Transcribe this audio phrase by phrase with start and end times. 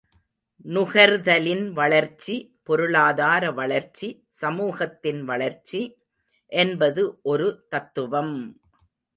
[0.65, 2.35] நுகர்தலின் வளர்ச்சி
[2.63, 4.09] பொருளாதார வளர்ச்சி
[4.33, 5.81] சமூகத்தின் வளர்ச்சி
[6.51, 8.35] என்பது ஒரு தத்துவம்!